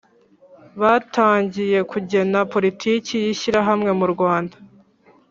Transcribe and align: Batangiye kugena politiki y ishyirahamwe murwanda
Batangiye 0.81 1.77
kugena 1.91 2.39
politiki 2.53 3.13
y 3.23 3.27
ishyirahamwe 3.33 3.91
murwanda 3.99 4.55